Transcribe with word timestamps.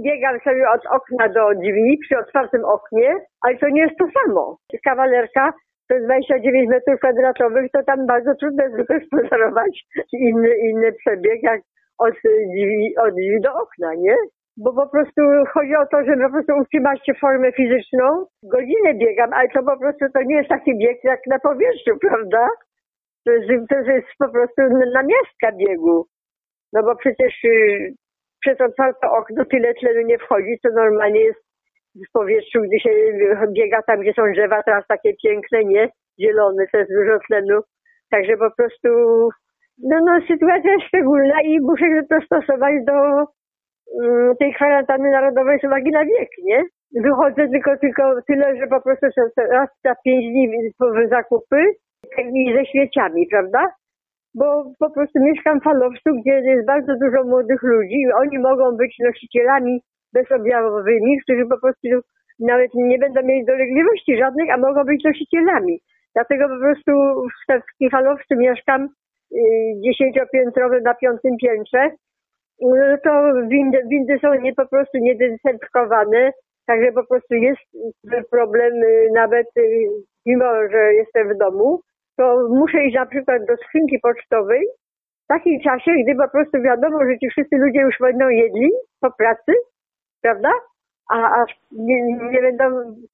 Biegam 0.00 0.40
sobie 0.40 0.70
od 0.70 0.86
okna 0.86 1.28
do 1.28 1.54
drzwi 1.54 1.98
przy 2.02 2.18
otwartym 2.18 2.64
oknie, 2.64 3.14
ale 3.40 3.56
to 3.56 3.68
nie 3.68 3.82
jest 3.82 3.98
to 3.98 4.06
samo. 4.18 4.56
Kawalerka 4.84 5.52
to 5.88 5.94
jest 5.94 6.06
29 6.06 6.68
metrów 6.70 7.00
kwadratowych, 7.00 7.70
to 7.72 7.82
tam 7.82 8.06
bardzo 8.06 8.34
trudno 8.34 8.64
jest 8.64 8.76
wygospodarować 8.80 9.84
inny, 10.12 10.50
inny 10.68 10.92
przebieg 10.92 11.42
jak 11.42 11.60
od 11.98 12.14
drzwi, 12.54 12.94
od 12.98 13.10
drzwi 13.14 13.40
do 13.40 13.54
okna, 13.54 13.94
nie? 13.94 14.16
Bo 14.56 14.72
po 14.72 14.88
prostu 14.88 15.22
chodzi 15.52 15.76
o 15.76 15.86
to, 15.86 16.04
żeby 16.04 16.22
po 16.24 16.30
prostu 16.30 16.52
utrzymać 16.60 17.06
się 17.06 17.14
formę 17.14 17.52
fizyczną. 17.52 18.26
Godzinę 18.42 18.94
biegam, 18.94 19.32
ale 19.32 19.48
to 19.48 19.62
po 19.62 19.78
prostu 19.78 20.04
to 20.14 20.22
nie 20.22 20.36
jest 20.36 20.48
taki 20.48 20.78
bieg 20.78 21.04
jak 21.04 21.20
na 21.26 21.38
powierzchni, 21.38 21.92
prawda? 22.08 22.48
To 23.26 23.32
jest, 23.32 23.48
to 23.68 23.92
jest 23.92 24.08
po 24.18 24.28
prostu 24.28 24.62
namiastka 24.94 25.52
biegu. 25.52 26.06
No 26.72 26.82
bo 26.82 26.96
przecież 26.96 27.44
y, 27.44 27.94
przez 28.40 28.60
otwarte 28.60 29.10
okno 29.10 29.44
tyle 29.44 29.74
tlenu 29.74 30.00
nie 30.06 30.18
wchodzi, 30.18 30.58
co 30.62 30.68
normalnie 30.74 31.20
jest 31.20 31.40
w 32.08 32.12
powietrzu, 32.12 32.60
gdy 32.60 32.80
się 32.80 32.90
biega 33.52 33.82
tam, 33.82 34.00
gdzie 34.00 34.12
są 34.12 34.32
drzewa, 34.32 34.62
teraz 34.62 34.86
takie 34.86 35.14
piękne, 35.22 35.64
nie? 35.64 35.88
Zielone, 36.20 36.64
to 36.72 36.78
jest 36.78 36.90
dużo 36.92 37.18
tlenu. 37.26 37.60
Także 38.10 38.36
po 38.36 38.50
prostu, 38.56 38.88
no, 39.82 39.96
no 40.06 40.20
sytuacja 40.28 40.72
jest 40.72 40.86
szczególna 40.86 41.42
i 41.42 41.60
muszę 41.60 41.84
się 41.84 42.02
dostosować 42.10 42.74
do 42.86 42.98
mm, 44.02 44.36
tej 44.36 44.54
kwarantanny 44.54 45.10
narodowej 45.10 45.58
z 45.60 45.64
uwagi 45.64 45.90
na 45.90 46.04
wiek, 46.04 46.28
nie? 46.44 46.64
Wychodzę 47.02 47.48
tylko, 47.48 47.76
tylko 47.76 48.02
tyle, 48.26 48.56
że 48.56 48.66
po 48.66 48.80
prostu 48.80 49.06
raz 49.36 49.68
na 49.84 49.94
pięć 50.04 50.24
dni 50.32 50.72
zakupy 51.10 51.64
i 52.34 52.54
ze 52.54 52.66
śmieciami, 52.66 53.26
prawda? 53.30 53.68
Bo 54.34 54.72
po 54.78 54.90
prostu 54.90 55.18
mieszkam 55.22 55.60
w 55.60 55.64
Falowcu, 55.64 56.10
gdzie 56.20 56.30
jest 56.32 56.66
bardzo 56.66 56.92
dużo 57.02 57.24
młodych 57.24 57.62
ludzi 57.62 57.94
i 57.94 58.12
oni 58.12 58.38
mogą 58.38 58.76
być 58.76 58.96
nosicielami 58.98 59.80
bezobjawowymi, 60.12 61.20
którzy 61.22 61.46
po 61.46 61.58
prostu 61.60 61.88
nawet 62.38 62.70
nie 62.74 62.98
będą 62.98 63.22
mieli 63.22 63.44
dolegliwości 63.44 64.18
żadnych, 64.18 64.50
a 64.50 64.56
mogą 64.56 64.84
być 64.84 65.04
nosicielami. 65.04 65.80
Dlatego 66.14 66.48
po 66.48 66.58
prostu 66.60 66.92
w 67.48 67.78
Kifalowcu 67.78 68.34
mieszkam 68.36 68.82
y, 68.84 69.38
dziesięciopiętrowy 69.84 70.80
na 70.80 70.94
piątym 70.94 71.36
piętrze. 71.42 71.90
No 72.60 72.96
to 73.04 73.32
windy, 73.48 73.78
windy 73.90 74.18
są 74.22 74.34
nie, 74.34 74.54
po 74.54 74.66
prostu 74.66 74.98
niedezynfekowane, 74.98 76.32
także 76.66 76.92
po 76.92 77.06
prostu 77.06 77.34
jest 77.34 77.62
problem 78.30 78.72
y, 78.82 79.08
nawet 79.14 79.46
y, 79.58 79.88
mimo, 80.26 80.44
że 80.70 80.94
jestem 80.94 81.34
w 81.34 81.38
domu, 81.38 81.80
to 82.18 82.48
muszę 82.48 82.84
iść 82.84 82.96
na 82.96 83.06
przykład 83.06 83.44
do 83.48 83.56
skrzynki 83.56 83.98
pocztowej 84.02 84.62
w 85.24 85.26
takim 85.28 85.60
czasie, 85.60 85.90
gdy 86.02 86.14
po 86.14 86.28
prostu 86.28 86.62
wiadomo, 86.62 86.98
że 87.04 87.18
ci 87.18 87.28
wszyscy 87.28 87.56
ludzie 87.56 87.80
już 87.80 87.96
będą 88.00 88.28
jedli 88.28 88.68
po 89.00 89.10
pracy, 89.10 89.52
prawda? 90.22 90.50
A, 91.10 91.16
a 91.16 91.44
nie, 91.72 92.02
nie 92.32 92.40
będą 92.42 92.64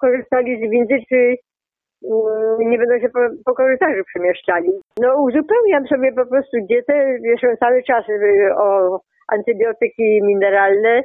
korzystali 0.00 0.56
z 0.56 0.70
windy, 0.70 0.98
czy 1.08 1.16
mm, 1.16 2.70
nie 2.70 2.78
będą 2.78 2.98
się 2.98 3.08
po, 3.08 3.20
po 3.44 3.54
korytarzu 3.54 4.04
przemieszczali. 4.04 4.70
No 5.00 5.22
uzupełniam 5.22 5.86
sobie 5.86 6.12
po 6.12 6.26
prostu 6.26 6.56
dietę, 6.68 7.16
wiesz, 7.22 7.40
cały 7.60 7.82
czas 7.82 8.08
y, 8.08 8.50
o 8.56 8.98
antybiotyki 9.32 10.20
mineralne, 10.22 11.02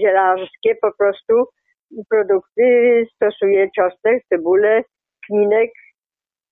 zielarskie 0.00 0.74
po 0.82 0.90
prostu, 0.98 1.34
produkty, 2.10 3.04
stosuję 3.14 3.68
czosnek, 3.76 4.22
cebulę, 4.28 4.82
kminek, 5.26 5.70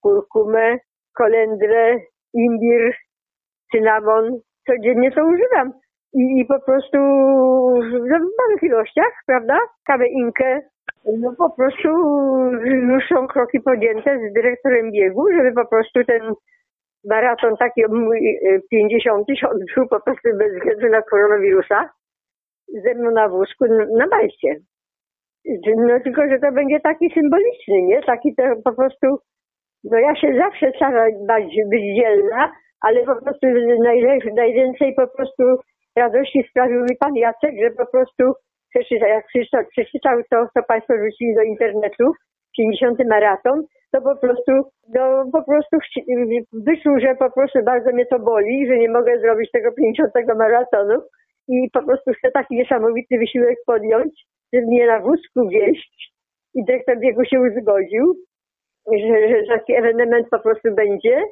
kurkumę, 0.03 0.79
kolendrę, 1.17 1.99
imbir, 2.35 2.95
cynamon. 3.73 4.41
Codziennie 4.67 5.13
to 5.13 5.21
używam 5.25 5.73
i, 6.15 6.41
i 6.41 6.45
po 6.45 6.61
prostu 6.61 6.99
w 7.93 8.39
małych 8.39 8.63
ilościach, 8.63 9.13
prawda? 9.27 9.59
Kawę 9.87 10.09
inkę. 10.09 10.61
No 11.19 11.35
po 11.39 11.51
prostu 11.51 11.89
już 12.63 13.09
są 13.09 13.27
kroki 13.27 13.61
podjęte 13.61 14.19
z 14.19 14.33
dyrektorem 14.33 14.93
biegu, 14.93 15.33
żeby 15.33 15.53
po 15.53 15.67
prostu 15.69 16.05
ten 16.05 16.34
maraton 17.05 17.56
taki 17.56 17.83
mój 17.89 18.39
50 18.71 19.27
tysiąc 19.27 19.55
był 19.77 19.89
po 19.89 20.01
prostu 20.01 20.28
bez 20.39 20.55
względu 20.55 20.89
na 20.89 21.03
koronawirusa 21.03 21.91
ze 22.84 22.95
mną 22.95 23.11
na 23.11 23.28
wózku 23.28 23.65
na 23.97 24.06
Malcie. 24.06 24.55
No 25.77 26.01
tylko, 26.05 26.28
że 26.28 26.39
to 26.39 26.53
będzie 26.53 26.81
taki 26.81 27.11
symboliczny, 27.15 27.83
nie? 27.83 28.03
Taki 28.03 28.34
to 28.34 28.43
po 28.65 28.72
prostu, 28.72 29.19
no 29.84 29.99
ja 29.99 30.16
się 30.16 30.34
zawsze 30.39 30.72
staram 30.77 31.11
być 31.71 31.83
dzielna, 31.97 32.53
ale 32.81 33.05
po 33.05 33.16
prostu 33.22 33.47
najwięcej 34.34 34.94
po 34.94 35.06
prostu 35.16 35.44
radości 35.97 36.44
sprawił 36.50 36.81
mi 36.81 36.97
pan 37.00 37.15
Jacek, 37.16 37.55
że 37.62 37.71
po 37.71 37.87
prostu 37.87 38.25
przeczytał, 38.71 39.09
jak 39.09 39.27
przeczytał, 39.27 39.62
przeczytał 39.71 40.22
to, 40.31 40.47
co 40.55 40.62
państwo 40.62 40.94
rzucili 41.05 41.34
do 41.34 41.43
internetu, 41.43 42.05
50 42.56 42.99
maraton, 43.09 43.62
to 43.93 44.00
po 44.03 44.16
prostu, 44.16 44.53
no 44.94 45.25
po 45.33 45.43
prostu 45.43 45.77
wyczuł, 46.53 47.00
że 47.00 47.15
po 47.15 47.31
prostu 47.31 47.59
bardzo 47.65 47.93
mnie 47.93 48.06
to 48.06 48.19
boli, 48.19 48.66
że 48.69 48.78
nie 48.78 48.91
mogę 48.91 49.21
zrobić 49.21 49.50
tego 49.50 49.72
50 49.72 50.12
maratonu 50.37 51.03
i 51.49 51.71
po 51.72 51.83
prostu 51.83 52.10
chcę 52.12 52.31
taki 52.31 52.56
niesamowity 52.56 53.19
wysiłek 53.19 53.56
podjąć, 53.66 54.12
żeby 54.53 54.66
mnie 54.66 54.87
na 54.87 55.00
wózku 55.00 55.49
wieść 55.49 56.12
i 56.55 56.65
dyrektor 56.65 56.99
biegu 56.99 57.25
się 57.25 57.41
uzgodził, 57.41 58.15
że, 58.93 59.28
że 59.28 59.47
taki 59.47 59.75
ewenement 59.75 60.28
po 60.31 60.38
prostu 60.38 60.75
będzie 60.75 61.22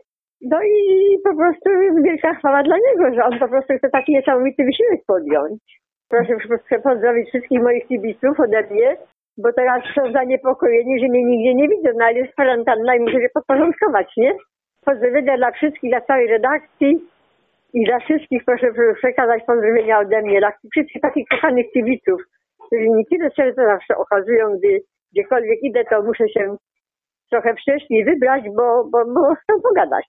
no 0.40 0.62
i 0.62 1.18
po 1.24 1.36
prostu 1.36 1.70
wielka 2.04 2.34
chwała 2.34 2.62
dla 2.62 2.76
niego, 2.76 3.14
że 3.14 3.24
on 3.24 3.38
po 3.38 3.48
prostu 3.48 3.74
chce 3.78 3.90
taki 3.90 4.12
niesamowity 4.12 4.64
wysiłek 4.64 5.00
podjąć. 5.06 5.60
Proszę, 6.08 6.36
pozdrowić 6.84 7.28
wszystkich 7.28 7.62
moich 7.62 7.86
kibiców 7.86 8.40
ode 8.40 8.62
mnie, 8.70 8.96
bo 9.38 9.52
teraz 9.52 9.82
są 9.94 10.12
zaniepokojeni, 10.12 11.00
że 11.00 11.08
mnie 11.08 11.24
nigdzie 11.24 11.54
nie 11.54 11.68
widzą, 11.68 11.88
no 11.98 12.04
ale 12.04 12.18
jest 12.18 12.32
kwarantanna 12.32 12.96
i 12.96 13.00
muszę 13.00 13.20
się 13.20 13.28
podporządkować, 13.34 14.12
nie? 14.16 14.36
Pozdrowienia 14.84 15.36
dla 15.36 15.50
wszystkich, 15.50 15.90
dla 15.90 16.00
całej 16.00 16.26
redakcji 16.26 17.00
i 17.74 17.84
dla 17.84 18.00
wszystkich 18.00 18.44
proszę 18.44 18.66
przekazać 18.96 19.42
pozdrowienia 19.46 19.98
ode 19.98 20.22
mnie, 20.22 20.38
dla 20.38 20.52
wszystkich 20.72 21.02
takich 21.02 21.28
kochanych 21.28 21.66
kibiców, 21.72 22.22
którzy 22.66 22.88
mi 22.90 23.06
tyle 23.06 23.30
serca 23.30 23.66
zawsze 23.66 23.96
okazują, 23.96 24.56
gdy 24.58 24.80
gdziekolwiek 25.12 25.62
idę, 25.62 25.84
to 25.84 26.02
muszę 26.02 26.28
się 26.28 26.56
trochę 27.30 27.54
wcześniej 27.54 28.04
wybrać, 28.04 28.44
bo, 28.56 28.84
bo, 28.84 29.04
bo 29.14 29.34
chcę 29.40 29.60
pogadać. 29.62 30.06